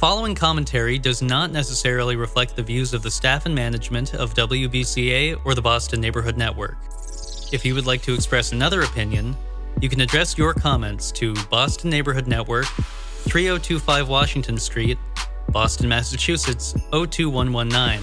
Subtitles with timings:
[0.00, 5.38] following commentary does not necessarily reflect the views of the staff and management of WBCA
[5.44, 6.78] or the Boston Neighborhood Network.
[7.52, 9.36] If you would like to express another opinion,
[9.82, 14.96] you can address your comments to Boston Neighborhood Network, 3025 Washington Street,
[15.50, 18.00] Boston, Massachusetts 02119.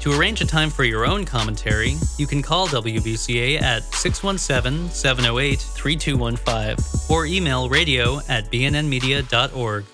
[0.00, 5.60] To arrange a time for your own commentary, you can call WBCA at 617 708
[5.60, 9.84] 3215 or email radio at bnnmedia.org.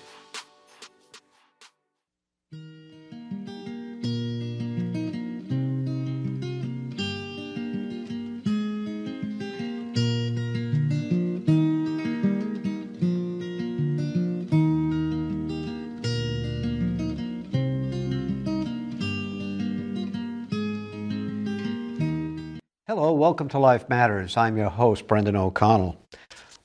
[22.93, 24.35] Hello, welcome to Life Matters.
[24.35, 25.95] I'm your host, Brendan O'Connell.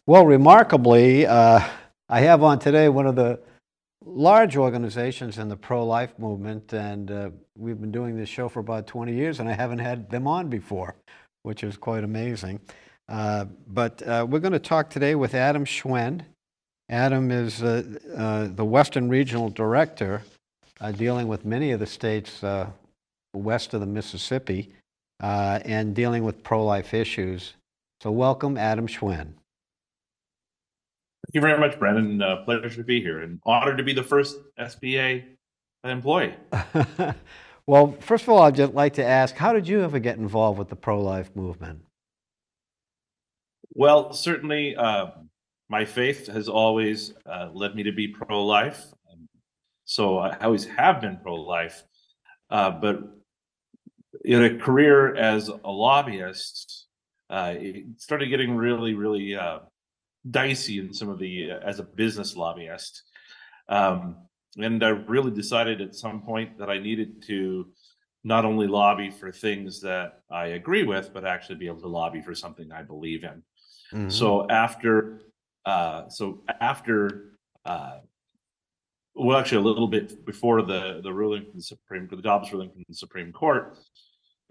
[0.07, 1.61] Well, remarkably, uh,
[2.09, 3.39] I have on today one of the
[4.05, 8.59] large organizations in the pro life movement, and uh, we've been doing this show for
[8.59, 10.97] about 20 years, and I haven't had them on before,
[11.45, 12.59] which is quite amazing.
[13.09, 16.25] Uh, but uh, we're going to talk today with Adam Schwend.
[16.89, 17.85] Adam is uh,
[18.17, 20.25] uh, the Western Regional Director
[20.97, 22.43] dealing with many of the states
[23.33, 24.73] west of the Mississippi
[25.21, 27.55] uh, and dealing with pro life issues.
[28.03, 29.35] So, welcome, Adam Schwend.
[31.27, 32.23] Thank you very much, Brendan.
[32.23, 35.25] Uh, pleasure to be here and honored to be the first SBA
[35.83, 36.35] employee.
[37.67, 40.59] well, first of all, I'd just like to ask how did you ever get involved
[40.59, 41.83] with the pro life movement?
[43.75, 45.09] Well, certainly, uh,
[45.69, 48.85] my faith has always uh, led me to be pro life.
[49.85, 51.83] So, I always have been pro life.
[52.51, 53.17] Uh, but
[54.27, 56.87] in a career as a lobbyist,
[57.31, 59.61] uh, it started getting really, really uh,
[60.29, 63.03] dicey in some of the uh, as a business lobbyist,
[63.69, 64.17] um,
[64.57, 67.69] and I really decided at some point that I needed to
[68.25, 72.21] not only lobby for things that I agree with, but actually be able to lobby
[72.21, 73.43] for something I believe in.
[73.93, 74.09] Mm-hmm.
[74.09, 75.21] So after,
[75.65, 77.99] uh, so after uh,
[79.17, 82.53] well, actually, a little bit before the the ruling from the Supreme, Court, the Dobbs
[82.53, 83.79] ruling from the Supreme Court,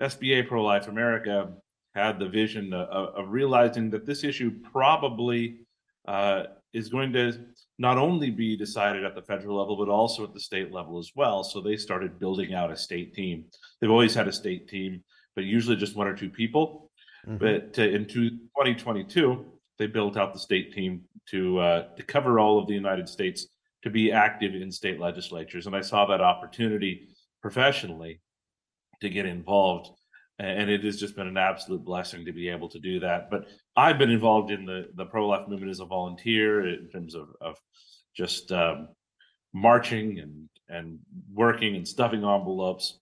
[0.01, 1.53] SBA Pro Life America
[1.93, 5.59] had the vision of, of realizing that this issue probably
[6.07, 7.33] uh, is going to
[7.79, 11.11] not only be decided at the federal level, but also at the state level as
[11.15, 11.43] well.
[11.43, 13.45] So they started building out a state team.
[13.79, 15.03] They've always had a state team,
[15.35, 16.91] but usually just one or two people.
[17.25, 17.37] Mm-hmm.
[17.37, 19.45] But uh, in 2022,
[19.77, 23.47] they built out the state team to uh, to cover all of the United States
[23.83, 25.67] to be active in state legislatures.
[25.67, 27.09] And I saw that opportunity
[27.41, 28.19] professionally
[29.01, 29.89] to get involved
[30.37, 33.29] and it has just been an absolute blessing to be able to do that.
[33.29, 37.29] But i've been involved in the the pro-life movement as a volunteer in terms of
[37.41, 37.57] of
[38.15, 38.89] just um,
[39.53, 40.99] marching and and
[41.33, 42.99] working and stuffing envelopes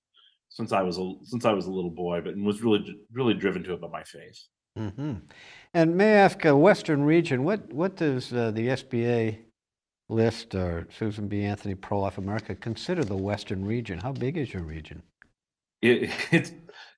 [0.50, 3.64] since i was a since i was a little boy but was really really driven
[3.64, 4.40] to it by my faith.
[4.78, 5.14] Mm-hmm.
[5.75, 9.38] and may i ask a western region what what does uh, the sba
[10.10, 11.44] list or susan b.
[11.44, 14.00] Anthony pro-life america consider the western region?
[14.00, 15.04] How big is your region
[15.83, 16.51] it, it's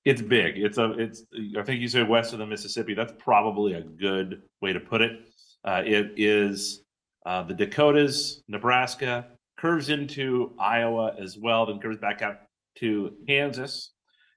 [0.05, 0.57] it's big.
[0.57, 1.23] It's a it's
[1.57, 2.93] I think you said west of the Mississippi.
[2.93, 5.19] That's probably a good way to put it.
[5.63, 6.83] Uh, it is
[7.25, 9.25] uh, the Dakotas, Nebraska,
[9.57, 12.37] curves into Iowa as well, then curves back out
[12.77, 13.91] to Kansas.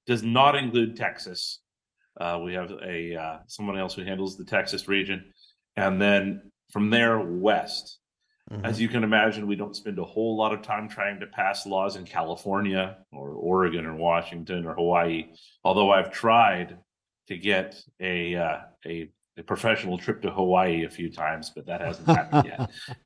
[0.07, 1.61] Does not include Texas.
[2.19, 5.33] Uh, we have a uh, someone else who handles the Texas region,
[5.77, 7.99] and then from there west
[8.51, 8.65] Mm-hmm.
[8.65, 11.67] As you can imagine, we don't spend a whole lot of time trying to pass
[11.67, 15.27] laws in California or Oregon or Washington or Hawaii.
[15.65, 16.79] Although I've tried
[17.27, 21.83] to get a uh, a, a, professional trip to Hawaii a few times, but that
[21.83, 22.71] hasn't happened yet.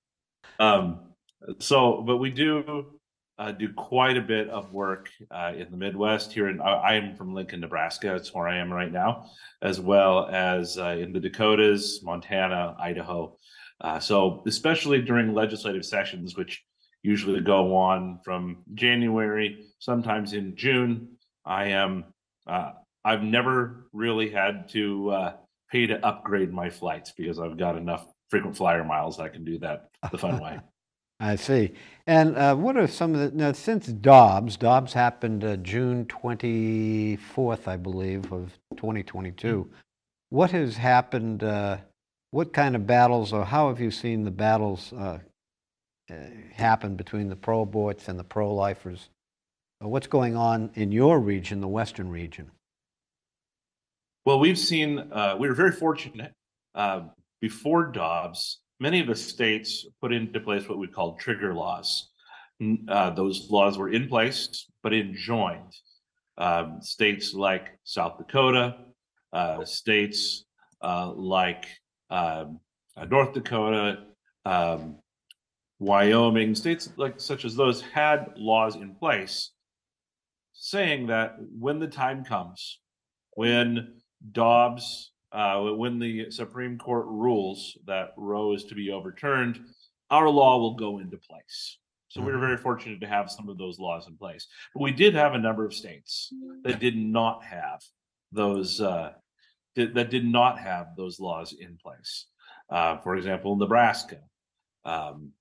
[0.58, 1.14] Um,
[1.59, 2.92] so, but we do
[3.38, 6.32] uh, do quite a bit of work uh, in the Midwest.
[6.32, 8.09] Here, in I am from Lincoln, Nebraska.
[8.09, 9.30] That's where I am right now,
[9.62, 13.36] as well as uh, in the Dakotas, Montana, Idaho.
[13.82, 16.62] Uh, so, especially during legislative sessions, which
[17.03, 21.09] usually go on from January, sometimes in June,
[21.45, 22.04] I am.
[22.47, 22.72] Uh,
[23.04, 25.33] I've never really had to uh,
[25.71, 29.59] pay to upgrade my flights because I've got enough frequent flyer miles I can do
[29.59, 30.60] that the fun way.
[31.21, 31.74] I see.
[32.07, 34.57] And uh, what are some of the now since Dobbs?
[34.57, 39.65] Dobbs happened uh, June twenty fourth, I believe, of twenty twenty two.
[39.65, 39.77] Mm-hmm.
[40.30, 41.42] What has happened?
[41.42, 41.78] Uh,
[42.33, 45.19] what kind of battles or how have you seen the battles uh,
[46.11, 46.15] uh,
[46.55, 49.11] happen between the pro aborts and the pro lifers?
[49.84, 52.51] Uh, what's going on in your region, the Western region?
[54.25, 56.33] Well, we've seen, uh, we were very fortunate
[56.75, 57.03] uh,
[57.43, 62.09] before Dobbs, many of the states put into place what we call trigger laws.
[62.89, 65.75] uh, those laws were in place but enjoined.
[66.39, 68.77] Um, states like South Dakota,
[69.65, 70.47] states
[70.83, 71.67] like
[72.12, 72.60] um,
[72.97, 74.04] uh, North Dakota,
[74.44, 74.97] um,
[75.78, 79.50] Wyoming, states like such as those had laws in place
[80.53, 82.78] saying that when the time comes,
[83.32, 83.94] when
[84.30, 89.60] Dobbs, uh, when the Supreme Court rules that Roe is to be overturned,
[90.10, 91.78] our law will go into place.
[92.09, 92.47] So we were mm-hmm.
[92.47, 94.47] very fortunate to have some of those laws in place.
[94.74, 96.30] But we did have a number of states
[96.62, 97.80] that did not have
[98.30, 99.12] those uh,
[99.77, 102.27] that did not have those laws in place.
[102.71, 104.19] Uh, for example, Nebraska,
[104.84, 105.33] um,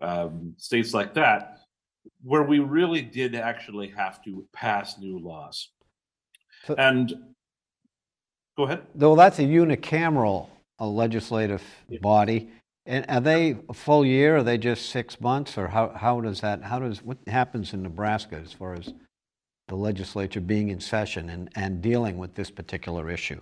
[0.00, 1.58] um, states like that,
[2.22, 5.70] where we really did actually have to pass new laws.
[6.66, 7.12] So, and
[8.56, 8.82] go ahead.
[8.94, 10.48] Though that's a unicameral
[10.78, 11.98] a legislative yeah.
[12.00, 12.50] body,
[12.84, 14.34] and are they a full year?
[14.34, 16.62] Or are they just six months, or how how does that?
[16.62, 18.92] How does what happens in Nebraska as far as
[19.68, 23.40] the legislature being in session and, and dealing with this particular issue?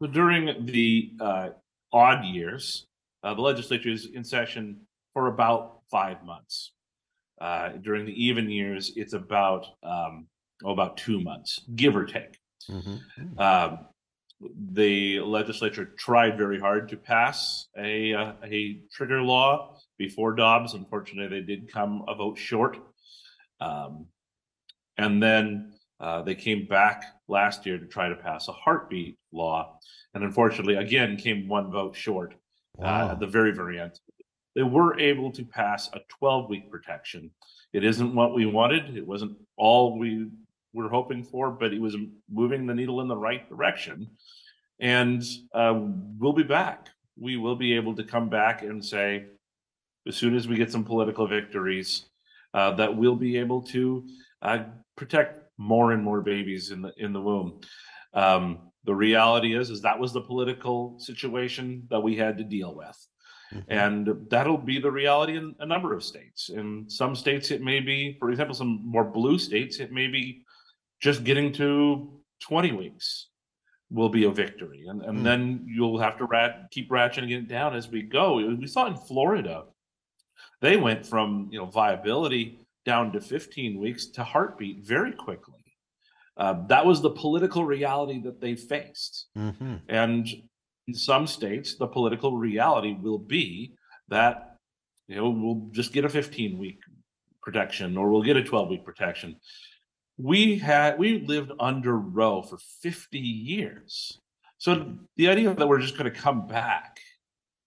[0.00, 1.48] So during the uh,
[1.92, 2.86] odd years,
[3.22, 4.80] uh, the legislature is in session
[5.12, 6.72] for about five months.
[7.40, 10.26] Uh, during the even years, it's about um,
[10.64, 12.38] oh, about two months, give or take.
[12.70, 13.38] Mm-hmm.
[13.38, 13.78] Um,
[14.72, 20.74] the legislature tried very hard to pass a uh, a trigger law before Dobbs.
[20.74, 22.78] Unfortunately, they did come a vote short.
[23.60, 24.06] Um,
[25.04, 29.78] and then uh, they came back last year to try to pass a heartbeat law,
[30.14, 32.34] and unfortunately, again, came one vote short
[32.76, 33.08] wow.
[33.08, 34.00] uh, at the very very end
[34.54, 37.30] they were able to pass a 12 week protection.
[37.72, 38.96] It isn't what we wanted.
[38.96, 40.28] It wasn't all we
[40.72, 41.96] were hoping for, but it was
[42.30, 44.10] moving the needle in the right direction.
[44.80, 45.22] And
[45.54, 45.78] uh,
[46.18, 46.88] we'll be back.
[47.18, 49.26] We will be able to come back and say,
[50.06, 52.06] as soon as we get some political victories,
[52.54, 54.04] uh, that we'll be able to
[54.42, 54.64] uh,
[54.96, 57.60] protect more and more babies in the in the womb.
[58.14, 62.74] Um, the reality is, is that was the political situation that we had to deal
[62.74, 62.96] with.
[63.52, 63.72] Mm-hmm.
[63.72, 66.48] And that'll be the reality in a number of states.
[66.48, 70.44] In some states, it may be, for example, some more blue states, it may be
[71.00, 73.26] just getting to 20 weeks
[73.90, 74.86] will be a victory.
[74.86, 75.24] And, and mm.
[75.24, 78.36] then you'll have to rat, keep ratcheting it down as we go.
[78.36, 79.64] We saw in Florida,
[80.60, 85.54] they went from you know viability down to 15 weeks to heartbeat very quickly.
[86.36, 89.26] Uh, that was the political reality that they faced.
[89.36, 89.76] Mm-hmm.
[89.88, 90.28] And
[90.88, 93.74] in some states, the political reality will be
[94.08, 94.56] that
[95.06, 96.78] you know we'll just get a 15 week
[97.42, 99.36] protection or we'll get a 12 week protection.
[100.16, 104.18] We had we lived under Roe for 50 years.
[104.58, 107.00] So the idea that we're just going to come back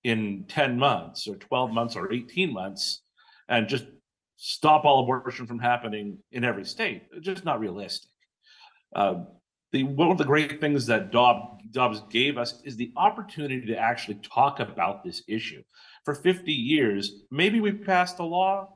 [0.03, 3.01] in 10 months or 12 months or 18 months
[3.49, 3.85] and just
[4.45, 8.09] stop all abortion from happening in every state, just not realistic.
[8.93, 9.23] Uh,
[9.71, 14.15] the one of the great things that Dobbs gave us is the opportunity to actually
[14.15, 15.63] talk about this issue.
[16.03, 18.75] For 50 years, maybe we passed a law,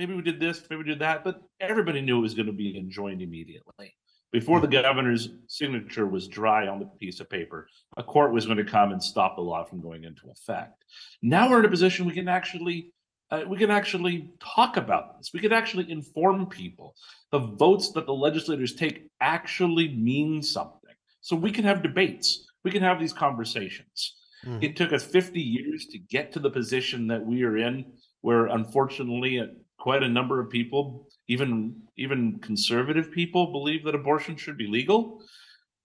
[0.00, 2.52] maybe we did this, maybe we did that, but everybody knew it was going to
[2.52, 3.94] be enjoined immediately.
[4.32, 8.58] Before the governor's signature was dry on the piece of paper, a court was going
[8.58, 10.84] to come and stop the law from going into effect.
[11.22, 12.92] Now we're in a position we can actually
[13.34, 15.32] uh, we can actually talk about this.
[15.32, 16.94] We can actually inform people.
[17.32, 20.94] The votes that the legislators take actually mean something.
[21.20, 22.46] So we can have debates.
[22.64, 24.14] We can have these conversations.
[24.46, 24.62] Mm.
[24.62, 27.84] It took us 50 years to get to the position that we are in,
[28.20, 29.46] where unfortunately, uh,
[29.78, 35.22] quite a number of people, even even conservative people, believe that abortion should be legal.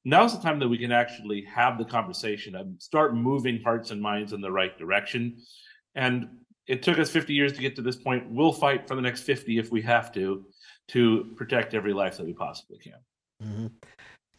[0.05, 4.01] Now's the time that we can actually have the conversation and start moving hearts and
[4.01, 5.37] minds in the right direction.
[5.95, 6.29] And
[6.69, 8.29] it took us 50 years to get to this point.
[8.29, 10.45] We'll fight for the next 50 if we have to,
[10.89, 12.93] to protect every life that we possibly can.
[13.43, 13.67] Mm-hmm.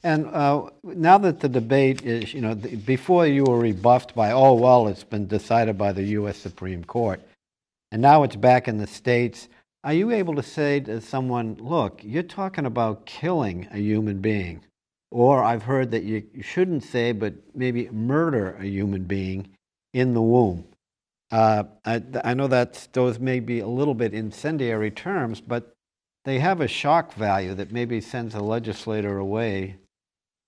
[0.02, 4.30] And uh, now that the debate is, you know, the, before you were rebuffed by,
[4.30, 6.38] oh, well, it's been decided by the U.S.
[6.38, 7.20] Supreme Court,
[7.90, 9.48] and now it's back in the states.
[9.82, 14.62] Are you able to say to someone, look, you're talking about killing a human being?
[15.10, 19.48] Or I've heard that you, you shouldn't say, but maybe murder a human being
[19.92, 20.64] in the womb.
[21.30, 25.74] Uh, I, I, know that those may be a little bit incendiary terms, but
[26.24, 29.76] they have a shock value that maybe sends a legislator away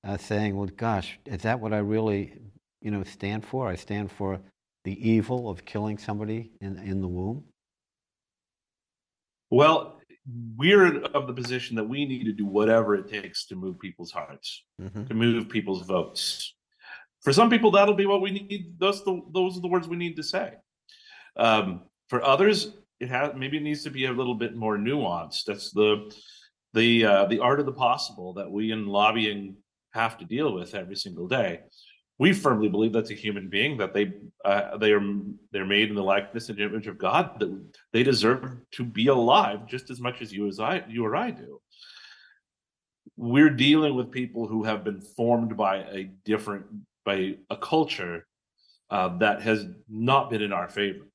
[0.04, 2.34] uh, saying, well, gosh, is that what I really
[2.82, 3.68] you know, stand for?
[3.68, 4.40] I stand for
[4.84, 7.44] the evil of killing somebody in, in the womb?
[9.50, 10.00] Well,
[10.56, 14.10] we're of the position that we need to do whatever it takes to move people's
[14.10, 15.04] hearts, mm-hmm.
[15.04, 16.54] to move people's votes.
[17.22, 18.74] For some people, that'll be what we need.
[18.78, 20.54] Those, the, those are the words we need to say.
[21.36, 25.44] Um, for others, it has maybe it needs to be a little bit more nuanced.
[25.44, 26.14] That's the
[26.74, 29.56] the uh, the art of the possible that we in lobbying
[29.92, 31.60] have to deal with every single day.
[32.18, 34.12] We firmly believe that's a human being that they
[34.44, 35.02] uh, they are
[35.50, 39.66] they're made in the likeness and image of God that they deserve to be alive
[39.66, 41.60] just as much as you as I you or I do.
[43.16, 46.66] We're dealing with people who have been formed by a different
[47.04, 48.26] by a culture
[48.90, 51.06] uh, that has not been in our favor.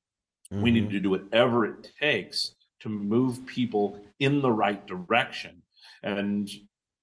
[0.52, 0.62] Mm-hmm.
[0.62, 0.92] We need mm-hmm.
[0.92, 5.62] to do whatever it takes to move people in the right direction.
[6.02, 6.48] And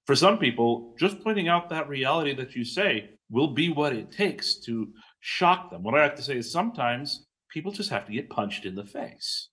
[0.06, 4.12] for some people, just pointing out that reality that you say will be what it
[4.12, 4.88] takes to
[5.20, 5.84] shock them.
[5.84, 8.86] What I have to say is sometimes people just have to get punched in the
[8.86, 9.50] face.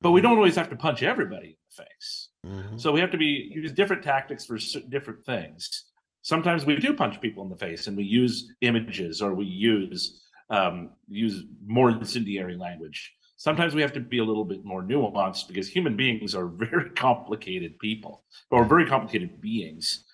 [0.00, 0.28] But we mm-hmm.
[0.28, 2.28] don't always have to punch everybody in the face.
[2.46, 2.78] Mm-hmm.
[2.78, 4.58] So we have to be use different tactics for
[4.88, 5.84] different things.
[6.22, 10.22] Sometimes we do punch people in the face and we use images or we use
[10.50, 15.48] um, use more incendiary language sometimes we have to be a little bit more nuanced
[15.48, 20.04] because human beings are very complicated people or very complicated beings.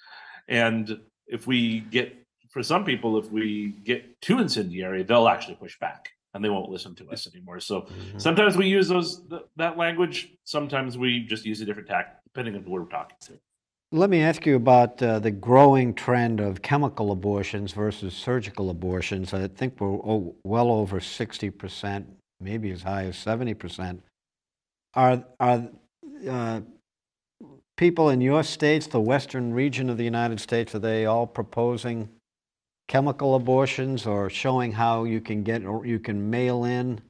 [0.46, 2.14] And if we get,
[2.50, 6.70] for some people, if we get too incendiary, they'll actually push back and they won't
[6.70, 7.60] listen to us anymore.
[7.60, 8.18] So mm-hmm.
[8.18, 10.34] sometimes we use those th- that language.
[10.44, 13.38] Sometimes we just use a different tact depending on who we're talking to.
[13.92, 19.32] Let me ask you about uh, the growing trend of chemical abortions versus surgical abortions.
[19.32, 22.04] I think we're oh, well over 60%
[22.44, 24.00] maybe as high as 70%.
[24.94, 25.68] Are, are
[26.28, 26.60] uh,
[27.76, 32.08] people in your states, the western region of the United States, are they all proposing
[32.86, 37.00] chemical abortions or showing how you can get or you can mail in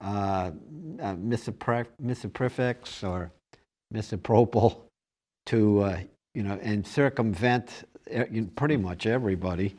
[0.00, 0.50] uh,
[1.00, 1.14] uh,
[3.04, 3.30] or
[3.92, 4.80] misoprostol
[5.46, 6.00] to uh,
[6.34, 7.84] you know and circumvent
[8.14, 8.24] uh,
[8.56, 9.76] pretty much everybody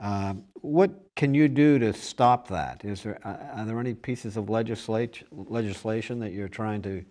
[0.00, 2.84] uh, what can you do to stop that?
[2.84, 7.04] Is there, uh, are there any pieces of legislation, legislation that you're trying to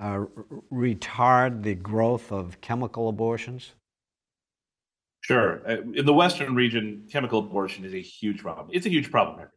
[0.00, 0.24] uh,
[0.72, 3.72] retard the growth of chemical abortions?
[5.20, 5.62] Sure.
[5.68, 8.68] Uh, in the Western region, chemical abortion is a huge problem.
[8.72, 9.52] It's a huge problem everywhere.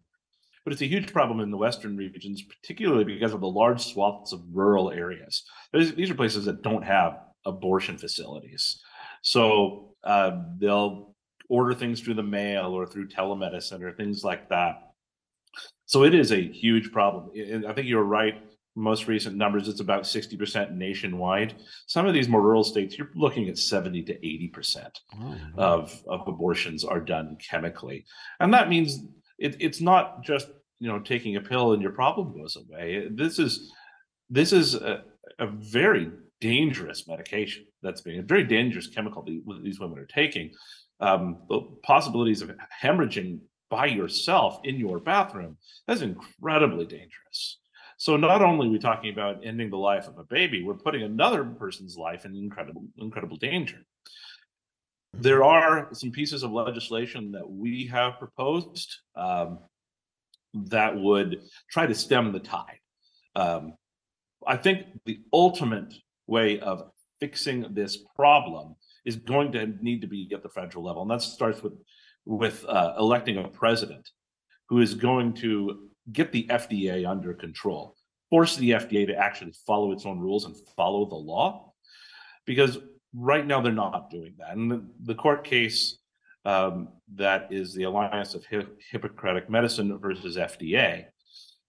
[0.64, 4.32] but it's a huge problem in the Western regions, particularly because of the large swaths
[4.32, 5.44] of rural areas.
[5.74, 8.80] These are places that don't have abortion facilities.
[9.22, 11.11] So uh, they'll
[11.52, 14.94] order things through the mail or through telemedicine or things like that.
[15.86, 17.30] So it is a huge problem.
[17.36, 18.42] And I think you're right.
[18.78, 21.56] Most recent numbers, it's about 60% nationwide.
[21.88, 25.60] Some of these more rural states, you're looking at 70 to 80% oh, mm-hmm.
[25.60, 28.06] of, of abortions are done chemically.
[28.40, 29.00] And that means
[29.38, 30.48] it, it's not just,
[30.80, 33.10] you know, taking a pill and your problem goes away.
[33.12, 33.74] This is,
[34.30, 35.04] this is a,
[35.38, 40.50] a very dangerous medication that's being a very dangerous chemical that these women are taking
[41.02, 43.40] um, the possibilities of hemorrhaging
[43.70, 47.60] by yourself in your bathroom that's incredibly dangerous.
[47.98, 51.04] So not only are we talking about ending the life of a baby we're putting
[51.04, 53.78] another person's life in incredible incredible danger.
[55.14, 59.60] There are some pieces of legislation that we have proposed um,
[60.54, 62.80] that would try to stem the tide.
[63.36, 63.74] Um,
[64.48, 65.94] i think the ultimate
[66.28, 71.02] way of fixing this problem is going to need to be at the federal level,
[71.02, 71.74] and that starts with
[72.26, 74.10] with uh, electing a president
[74.70, 77.96] who is going to get the FDA under control,
[78.30, 81.74] force the FDA to actually follow its own rules and follow the law,
[82.46, 82.78] because
[83.14, 84.56] right now they're not doing that.
[84.56, 85.98] And the, the court case
[86.46, 88.46] um, that is the Alliance of
[88.92, 91.06] Hippocratic Medicine versus FDA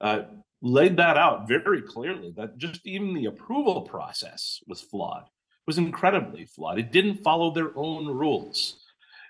[0.00, 0.22] uh,
[0.62, 2.32] laid that out very clearly.
[2.36, 5.24] That just even the approval process was flawed
[5.66, 6.78] was incredibly flawed.
[6.78, 8.80] It didn't follow their own rules.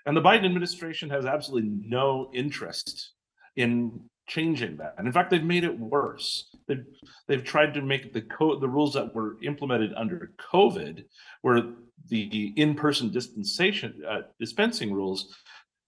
[0.05, 3.11] And the Biden administration has absolutely no interest
[3.55, 4.95] in changing that.
[4.97, 6.49] And in fact, they've made it worse.
[6.67, 6.85] They've,
[7.27, 11.05] they've tried to make the co- the rules that were implemented under COVID,
[11.41, 11.63] where
[12.09, 15.35] the in-person dispensation uh, dispensing rules,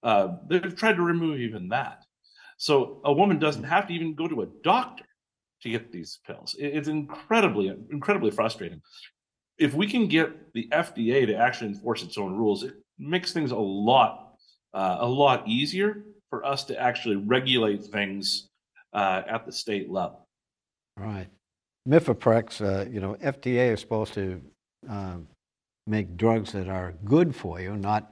[0.03, 2.03] uh, they've tried to remove even that.
[2.57, 5.05] So a woman doesn't have to even go to a doctor
[5.61, 6.55] to get these pills.
[6.57, 8.81] It's incredibly, incredibly frustrating
[9.57, 13.51] if we can get the FDA to actually enforce its own rules, it makes things
[13.51, 14.21] a lot
[14.73, 18.49] uh, a lot easier for us to actually regulate things
[18.93, 20.27] uh, at the state level.
[20.97, 21.27] Right.
[21.87, 24.41] Mifeprex, uh, you know, FDA is supposed to
[24.89, 25.17] uh,
[25.87, 28.11] make drugs that are good for you, not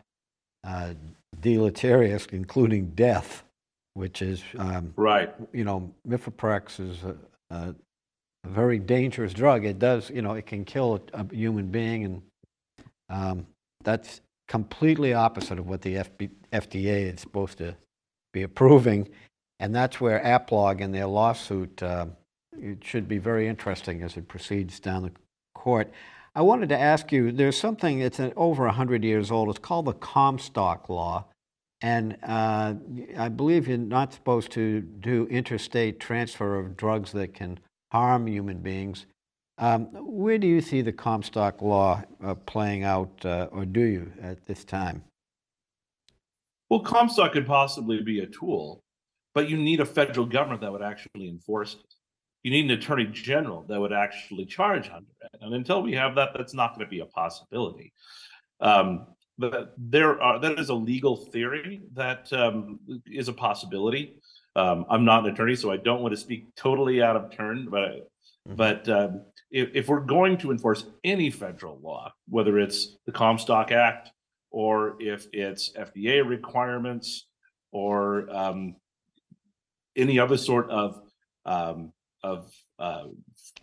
[0.63, 0.93] uh,
[1.41, 3.43] deleterious, including death,
[3.95, 5.33] which is um, right.
[5.51, 6.99] You know, Mifeprex is
[8.43, 9.65] a, very dangerous drug.
[9.65, 12.21] It does, you know, it can kill a, a human being, and
[13.09, 13.47] um,
[13.83, 17.75] that's completely opposite of what the FB, FDA is supposed to
[18.33, 19.09] be approving.
[19.59, 22.07] And that's where AAPLOG and their lawsuit uh,
[22.61, 25.11] it should be very interesting as it proceeds down the
[25.55, 25.91] court.
[26.35, 29.49] I wanted to ask you there's something that's over 100 years old.
[29.49, 31.25] It's called the Comstock Law.
[31.81, 32.75] And uh,
[33.17, 37.59] I believe you're not supposed to do interstate transfer of drugs that can
[37.93, 39.05] harm human beings.
[39.59, 44.11] Um, where do you see the Comstock Law uh, playing out, uh, or do you
[44.21, 45.03] at this time?
[46.69, 48.81] Well, Comstock could possibly be a tool,
[49.35, 51.93] but you need a federal government that would actually enforce it
[52.43, 55.39] you need an attorney general that would actually charge under it.
[55.41, 57.93] And until we have that, that's not going to be a possibility.
[58.59, 59.07] Um,
[59.37, 64.19] but there are that is a legal theory that um, is a possibility.
[64.55, 67.67] Um, I'm not an attorney, so I don't want to speak totally out of turn.
[67.69, 68.09] But
[68.47, 68.55] mm-hmm.
[68.55, 73.71] but um, if, if we're going to enforce any federal law, whether it's the Comstock
[73.71, 74.11] Act
[74.51, 77.27] or if it's FDA requirements
[77.71, 78.75] or um,
[79.95, 81.01] any other sort of
[81.45, 81.91] um,
[82.23, 83.05] of uh,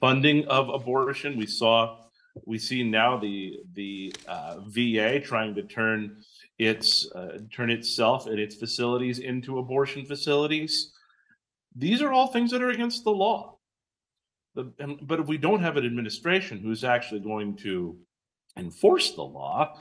[0.00, 1.36] funding of abortion.
[1.36, 1.98] We saw,
[2.46, 6.22] we see now the the uh, VA trying to turn
[6.60, 10.92] its uh, turn itself and its facilities into abortion facilities.
[11.74, 13.56] These are all things that are against the law.
[14.54, 17.96] But if we don't have an administration who's actually going to
[18.58, 19.78] enforce the law,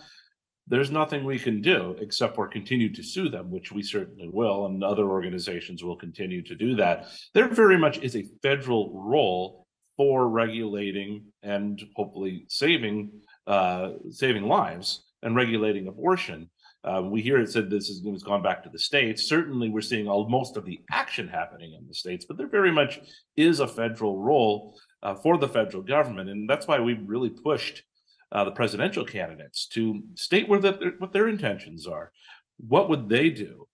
[0.67, 4.67] there's nothing we can do except for continue to sue them, which we certainly will,
[4.67, 7.07] and other organizations will continue to do that.
[7.33, 9.65] There very much is a federal role
[9.97, 13.11] for regulating and hopefully saving
[13.47, 16.49] uh, saving lives and regulating abortion.
[16.83, 19.27] Uh, we hear it said this has gone back to the states.
[19.27, 22.71] Certainly, we're seeing all most of the action happening in the states, but there very
[22.71, 22.99] much
[23.35, 27.83] is a federal role uh, for the federal government, and that's why we've really pushed
[28.31, 32.11] uh, the presidential candidates to state where the, what their intentions are.
[32.57, 33.67] What would they do?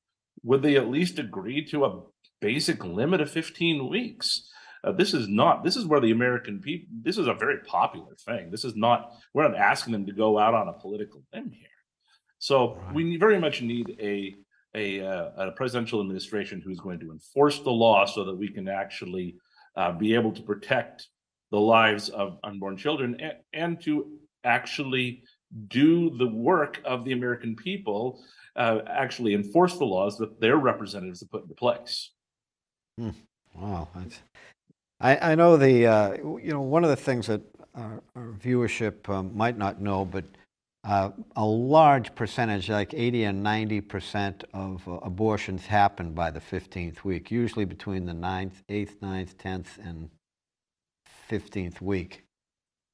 [0.44, 2.02] Would they at least agree to a
[2.42, 4.50] basic limit of 15 weeks?
[4.84, 8.14] Uh, this is not this is where the american people this is a very popular
[8.24, 11.50] thing this is not we're not asking them to go out on a political limb
[11.50, 11.75] here
[12.40, 12.96] so right.
[12.96, 14.36] we very much need a
[14.76, 18.68] a, uh, a, presidential administration who's going to enforce the law so that we can
[18.68, 19.36] actually
[19.78, 21.08] uh, be able to protect
[21.52, 25.24] the lives of unborn children and, and to actually
[25.68, 28.22] do the work of the American people,
[28.56, 32.12] uh, actually enforce the laws that their representatives have put into place.
[32.98, 33.12] Hmm.
[33.56, 33.88] Wow.
[35.00, 37.42] I, I know the, uh, you know, one of the things that
[37.74, 40.26] our, our viewership um, might not know, but
[40.86, 46.40] uh, a large percentage, like 80 and 90 percent of uh, abortions happen by the
[46.40, 50.10] 15th week, usually between the 9th, 8th, 9th, 10th, and
[51.30, 52.24] 15th week.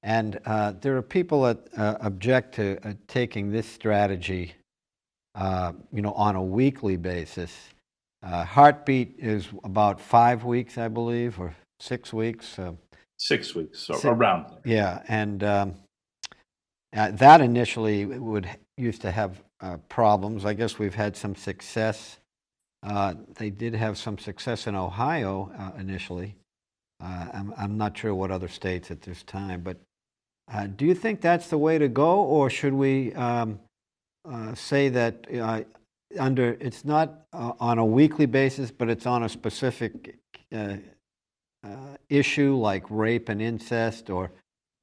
[0.04, 4.56] And uh, there are people that uh, object to uh, taking this strategy,
[5.36, 7.69] uh, you know, on a weekly basis.
[8.23, 12.58] Uh, heartbeat is about five weeks, I believe, or six weeks.
[12.58, 12.73] Uh,
[13.17, 14.73] six weeks, so six, around there.
[14.73, 15.75] Yeah, and um,
[16.93, 19.41] that initially would used to have
[19.89, 20.45] problems.
[20.45, 22.19] I guess we've had some success.
[23.38, 26.36] they did have some success in Ohio initially.
[27.01, 29.77] Uh, I'm, I'm, not sure what other states at this time, but
[30.54, 33.60] uh, do you think that's the way to go, or should we um,
[34.30, 35.62] uh, say that uh,
[36.19, 40.17] under it's not uh, on a weekly basis, but it's on a specific
[40.54, 40.75] uh,
[41.63, 44.32] uh, issue like rape and incest, or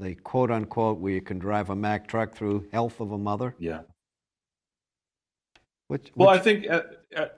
[0.00, 3.54] the quote unquote where you can drive a Mack truck through health of a mother?
[3.58, 3.80] Yeah.
[5.88, 6.12] Which, which...
[6.16, 6.66] Well, I think,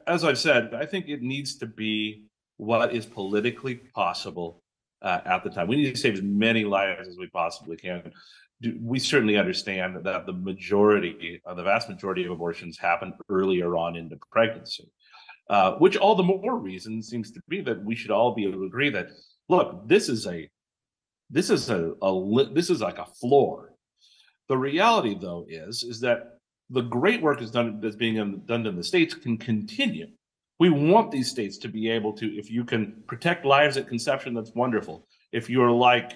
[0.07, 2.25] as I've said, I think it needs to be
[2.57, 4.62] what is politically possible
[5.03, 5.68] uh, at the time.
[5.68, 8.12] We need to save as many lives as we possibly can.
[8.83, 13.96] We certainly understand that the majority, uh, the vast majority of abortions happen earlier on
[13.96, 14.90] into pregnancy,
[15.49, 18.59] uh, which all the more reason seems to be that we should all be able
[18.59, 19.09] to agree that
[19.49, 20.49] look, this is a,
[21.31, 23.75] this is a, a this is like a floor.
[24.49, 26.38] The reality, though, is is that
[26.71, 30.07] the great work is done that's being done in the states can continue
[30.61, 34.35] we want these states to be able to, if you can protect lives at conception,
[34.35, 35.07] that's wonderful.
[35.33, 36.12] If you're like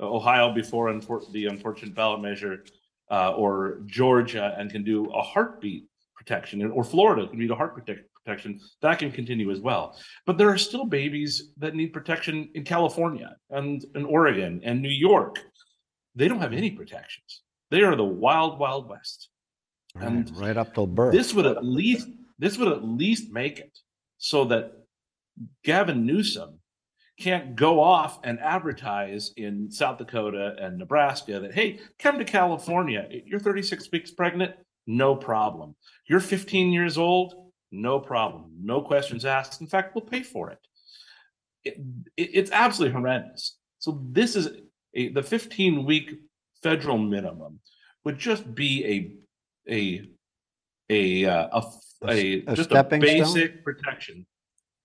[0.00, 0.90] Ohio before
[1.30, 2.64] the unfortunate ballot measure,
[3.10, 5.84] uh, or Georgia and can do a heartbeat
[6.16, 9.98] protection, or Florida can do a heart protect, protection, that can continue as well.
[10.26, 14.88] But there are still babies that need protection in California and in Oregon and New
[14.88, 15.38] York.
[16.14, 17.42] They don't have any protections.
[17.70, 19.28] They are the wild, wild west.
[19.94, 21.12] Right, and right up till birth.
[21.12, 22.08] This would at least
[22.38, 23.78] this would at least make it
[24.18, 24.72] so that
[25.64, 26.58] Gavin Newsom
[27.20, 33.06] can't go off and advertise in South Dakota and Nebraska that, hey, come to California.
[33.26, 34.54] You're 36 weeks pregnant,
[34.86, 35.76] no problem.
[36.08, 37.34] You're 15 years old,
[37.72, 38.52] no problem.
[38.62, 39.60] No questions asked.
[39.60, 40.58] In fact, we'll pay for it.
[41.64, 41.74] it,
[42.16, 43.56] it, it's absolutely horrendous.
[43.78, 44.48] So this is
[44.94, 46.10] a, the 15 week
[46.62, 47.58] federal minimum
[48.04, 48.84] would just be
[49.68, 50.08] a a
[50.90, 51.62] a uh, a,
[52.08, 53.18] a, A just a stepping stone?
[53.18, 54.26] basic protection.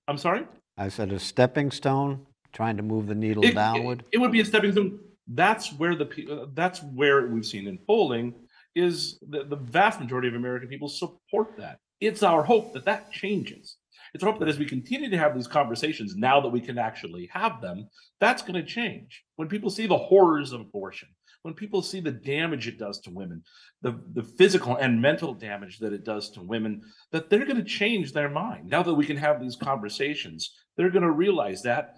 [0.08, 0.46] I'm sorry.
[0.78, 4.02] I said a stepping stone, trying to move the needle It- downward.
[4.02, 5.00] It, it would be a stepping stone.
[5.28, 8.34] That's where the uh, that's where we've seen in polling
[8.76, 11.80] is the, the vast majority of American people support that.
[12.00, 13.78] It's our hope that that changes.
[14.14, 16.78] It's our hope that as we continue to have these conversations, now that we can
[16.78, 19.24] actually have them, that's going to change.
[19.36, 21.10] When people see the horrors of abortion,
[21.42, 23.44] when people see the damage it does to women,
[23.82, 26.82] the, the physical and mental damage that it does to women,
[27.12, 28.70] that they're going to change their mind.
[28.70, 31.96] Now that we can have these conversations, they're going to realize that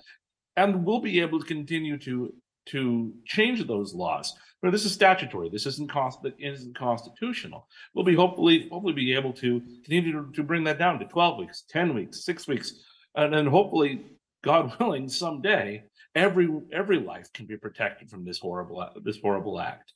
[0.59, 2.33] and we'll be able to continue to
[2.67, 4.35] to change those laws.
[4.61, 5.49] But this is statutory.
[5.49, 7.67] This isn't const- isn't constitutional.
[7.93, 11.39] We'll be hopefully hopefully be able to continue to, to bring that down to 12
[11.39, 12.73] weeks, 10 weeks, six weeks,
[13.15, 14.05] and then hopefully,
[14.43, 15.83] God willing, someday
[16.15, 19.93] every every life can be protected from this horrible this horrible act.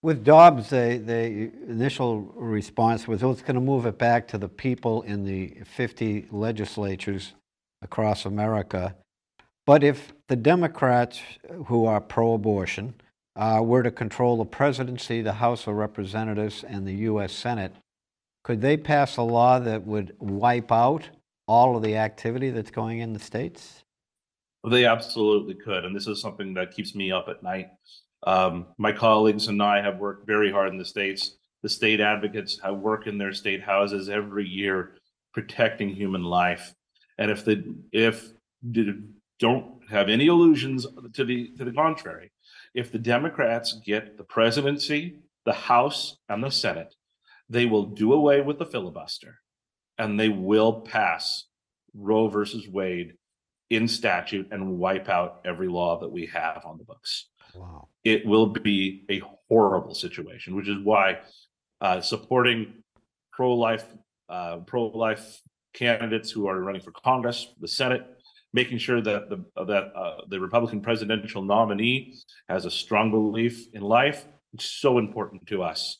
[0.00, 4.38] With Dobbs, the, the initial response was, oh, it's going to move it back to
[4.38, 7.34] the people in the 50 legislatures
[7.82, 8.94] across America.
[9.68, 11.20] But if the Democrats,
[11.66, 12.94] who are pro abortion,
[13.36, 17.34] uh, were to control the presidency, the House of Representatives, and the U.S.
[17.34, 17.74] Senate,
[18.42, 21.10] could they pass a law that would wipe out
[21.46, 23.84] all of the activity that's going in the states?
[24.66, 27.68] They absolutely could, and this is something that keeps me up at night.
[28.26, 31.36] Um, my colleagues and I have worked very hard in the states.
[31.62, 34.94] The state advocates have worked in their state houses every year,
[35.34, 36.74] protecting human life.
[37.18, 38.32] And if the if
[39.38, 42.32] don't have any illusions to the to the contrary,
[42.74, 46.94] if the Democrats get the presidency, the House, and the Senate,
[47.48, 49.40] they will do away with the filibuster,
[49.96, 51.44] and they will pass
[51.94, 53.14] Roe versus Wade
[53.70, 57.28] in statute and wipe out every law that we have on the books.
[57.54, 57.88] Wow.
[58.04, 61.18] It will be a horrible situation, which is why
[61.80, 62.82] uh, supporting
[63.32, 63.84] pro-life
[64.28, 65.40] uh, pro-life
[65.72, 68.02] candidates who are running for Congress, the Senate,
[68.52, 72.14] making sure that the that uh, the Republican presidential nominee
[72.48, 74.26] has a strong belief in life.
[74.54, 75.98] It's so important to us.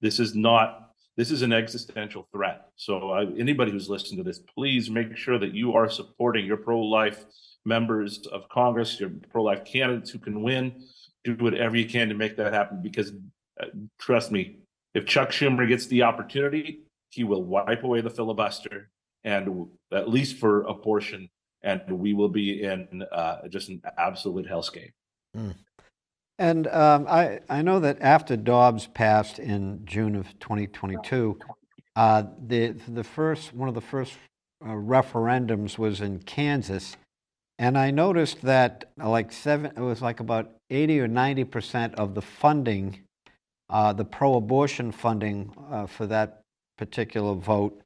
[0.00, 2.68] This is not this is an existential threat.
[2.76, 6.58] So uh, anybody who's listening to this, please make sure that you are supporting your
[6.58, 7.24] pro-life
[7.64, 10.84] members of Congress, your pro-life candidates who can win.
[11.24, 12.82] Do whatever you can to make that happen.
[12.82, 13.12] Because
[13.60, 13.66] uh,
[13.98, 14.58] trust me,
[14.94, 18.90] if Chuck Schumer gets the opportunity, he will wipe away the filibuster,
[19.24, 21.30] and at least for abortion,
[21.66, 24.92] and we will be in uh, just an absolute hellscape.
[26.38, 31.38] And um, I, I know that after Dobbs passed in June of 2022,
[31.96, 34.14] uh, the, the first, one of the first
[34.64, 36.96] uh, referendums was in Kansas.
[37.58, 42.14] And I noticed that uh, like seven, it was like about 80 or 90% of
[42.14, 43.00] the funding,
[43.70, 46.42] uh, the pro abortion funding uh, for that
[46.78, 47.80] particular vote,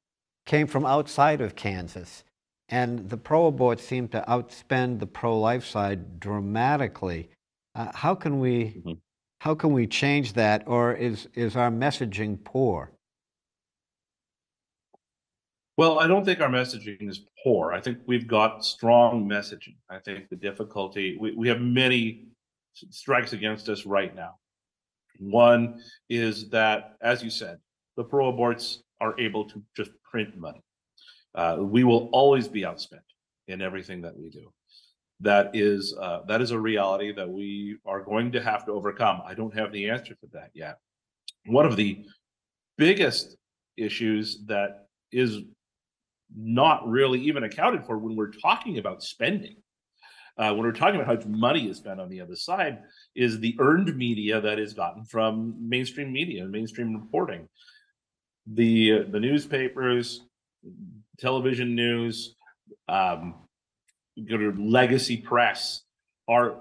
[0.44, 2.24] came from outside of Kansas.
[2.70, 7.30] And the pro abort seemed to outspend the pro life side dramatically.
[7.74, 9.00] Uh, how can we Mhm.
[9.40, 12.92] how can we change that, or is is our messaging poor?
[15.76, 17.72] Well, I don't think our messaging is poor.
[17.72, 19.76] I think we've got strong messaging.
[19.88, 22.26] I think the difficulty, we, we have many
[22.90, 24.38] strikes against us right now.
[25.18, 27.59] One is that, as you said,
[27.96, 30.62] the pro aborts are able to just print money.
[31.34, 33.00] Uh, we will always be outspent
[33.48, 34.52] in everything that we do.
[35.20, 39.20] That is uh, that is a reality that we are going to have to overcome.
[39.26, 40.78] I don't have the answer for that yet.
[41.46, 42.04] One of the
[42.78, 43.36] biggest
[43.76, 45.38] issues that is
[46.34, 49.56] not really even accounted for when we're talking about spending.
[50.38, 52.78] Uh, when we're talking about how much money is spent on the other side,
[53.14, 57.46] is the earned media that is gotten from mainstream media and mainstream reporting.
[58.46, 60.22] The the newspapers,
[61.20, 62.35] television news,
[62.88, 63.35] um,
[64.28, 65.83] go to legacy press
[66.28, 66.56] are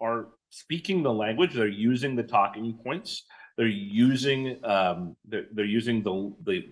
[0.00, 1.54] are speaking the language.
[1.54, 3.24] They're using the talking points.
[3.56, 6.64] They're using um, they're, they're using the the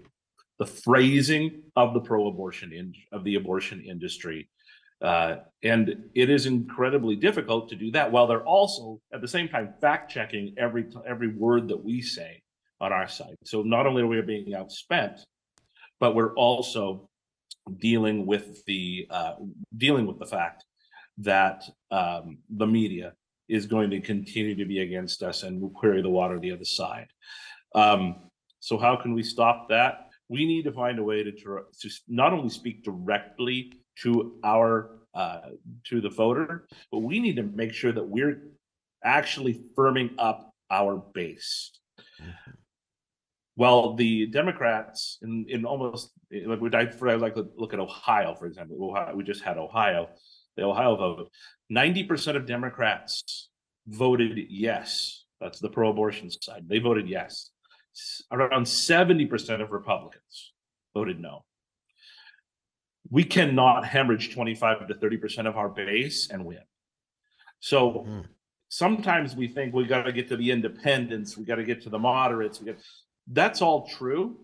[0.59, 4.49] the phrasing of the pro-abortion in, of the abortion industry
[5.03, 9.49] uh, and it is incredibly difficult to do that while they're also at the same
[9.49, 12.41] time fact checking every every word that we say
[12.81, 15.21] on our site so not only are we being outspent
[16.01, 17.09] but we're also
[17.79, 19.35] dealing with the uh,
[19.77, 20.65] dealing with the fact
[21.19, 23.15] that um, the media
[23.49, 26.65] is going to continue to be against us and will query the water the other
[26.65, 27.09] side.
[27.75, 28.17] Um,
[28.61, 30.09] so how can we stop that?
[30.29, 35.41] We need to find a way to, to not only speak directly to our uh,
[35.85, 38.43] to the voter, but we need to make sure that we're
[39.03, 41.71] actually firming up our base.
[43.57, 48.77] Well, the Democrats in, in almost like we like to look at Ohio, for example.
[48.81, 50.09] Ohio, we just had Ohio,
[50.57, 51.31] the Ohio vote.
[51.71, 53.49] Ninety percent of Democrats
[53.87, 55.25] voted yes.
[55.41, 56.65] That's the pro-abortion side.
[56.69, 57.51] They voted yes.
[58.31, 60.53] Around seventy percent of Republicans
[60.93, 61.45] voted no.
[63.11, 66.61] We cannot hemorrhage twenty-five to thirty percent of our base and win.
[67.61, 68.05] So.
[68.07, 68.27] Mm
[68.69, 71.89] sometimes we think we got to get to the independents, we got to get to
[71.89, 72.61] the moderates.
[72.61, 72.77] We got
[73.29, 74.39] that's all true.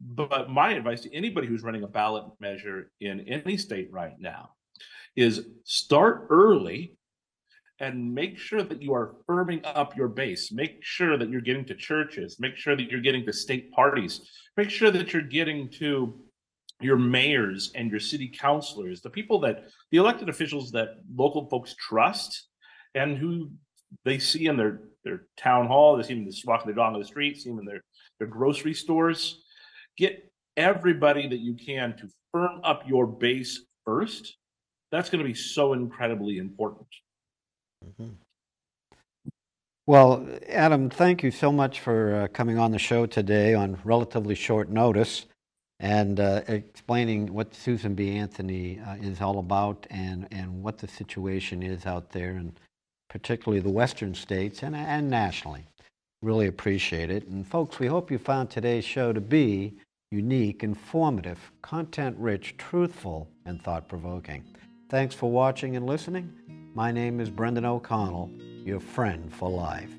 [0.00, 4.50] But my advice to anybody who's running a ballot measure in any state right now
[5.16, 6.96] is start early
[7.80, 10.52] and make sure that you are firming up your base.
[10.52, 12.38] Make sure that you're getting to churches.
[12.38, 14.20] Make sure that you're getting to state parties.
[14.56, 16.20] Make sure that you're getting to
[16.80, 21.74] your mayors and your city councilors, the people that the elected officials that local folks
[21.74, 22.48] trust
[22.94, 23.50] and who
[24.04, 27.00] they see in their their town hall, they see them just walking their dog on
[27.00, 27.82] the street, see them in their
[28.18, 29.42] their grocery stores.
[29.96, 34.36] Get everybody that you can to firm up your base first.
[34.90, 36.88] That's going to be so incredibly important.
[37.84, 38.14] Mm-hmm.
[39.86, 44.34] Well, Adam, thank you so much for uh, coming on the show today on relatively
[44.34, 45.24] short notice
[45.80, 48.16] and uh, explaining what Susan B.
[48.16, 52.58] Anthony uh, is all about and, and what the situation is out there, and
[53.08, 55.64] particularly the western states and, and nationally.
[56.20, 57.28] Really appreciate it.
[57.28, 59.74] And folks, we hope you found today's show to be
[60.10, 64.42] unique, informative, content rich, truthful, and thought provoking.
[64.88, 66.32] Thanks for watching and listening.
[66.74, 68.30] My name is Brendan O'Connell,
[68.64, 69.92] your friend for life.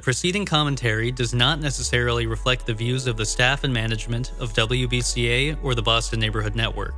[0.00, 4.54] The preceding commentary does not necessarily reflect the views of the staff and management of
[4.54, 6.94] WBCA or the Boston Neighborhood Network.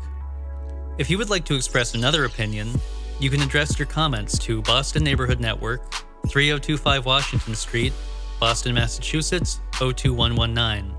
[0.99, 2.71] If you would like to express another opinion,
[3.19, 5.83] you can address your comments to Boston Neighborhood Network,
[6.29, 7.93] 3025 Washington Street,
[8.39, 10.95] Boston, Massachusetts 02119.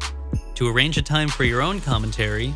[0.56, 2.54] To arrange a time for your own commentary,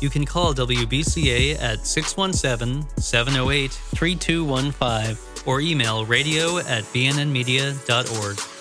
[0.00, 8.55] you can call WBCA at 617 708 3215 or email radio at bnnmedia.org.